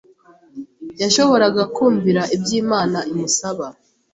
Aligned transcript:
yashoboraga 1.01 1.63
kumvira 1.75 2.21
iby’Imana 2.35 2.99
imusaba. 3.11 3.65